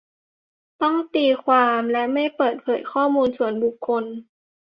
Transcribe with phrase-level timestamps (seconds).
[0.81, 4.03] ต้องตีความ และ ไม่เปิดเผยข้อมูลส่วนบุคคล